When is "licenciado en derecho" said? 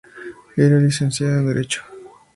0.79-1.83